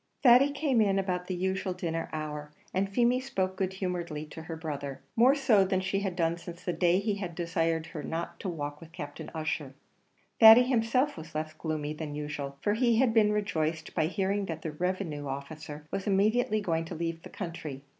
Thady 0.23 0.49
came 0.51 0.81
in 0.81 0.97
about 0.97 1.27
the 1.27 1.35
usual 1.35 1.73
dinner 1.75 2.09
hour, 2.11 2.51
and 2.73 2.89
Feemy 2.89 3.19
spoke 3.19 3.55
good 3.55 3.73
humouredly 3.73 4.25
to 4.31 4.41
her 4.41 4.55
brother 4.55 4.99
more 5.15 5.35
so 5.35 5.63
than 5.63 5.79
she 5.79 5.99
had 5.99 6.15
done 6.15 6.37
since 6.39 6.63
the 6.63 6.73
day 6.73 6.97
he 6.97 7.17
had 7.17 7.35
desired 7.35 7.85
her 7.85 8.01
not 8.01 8.39
to 8.39 8.49
walk 8.49 8.81
with 8.81 8.91
Captain 8.91 9.29
Ussher. 9.35 9.75
Thady 10.39 10.63
himself 10.63 11.17
was 11.17 11.35
less 11.35 11.53
gloomy 11.53 11.93
than 11.93 12.15
usual, 12.15 12.57
for 12.63 12.73
he 12.73 12.97
had 12.97 13.13
been 13.13 13.31
rejoiced 13.31 13.93
by 13.93 14.07
hearing 14.07 14.47
that 14.47 14.63
the 14.63 14.71
revenue 14.71 15.27
officer 15.27 15.85
was 15.91 16.07
immediately 16.07 16.61
going 16.61 16.85
to 16.85 16.95
leave 16.95 17.21
the 17.21 17.29
country. 17.29 17.83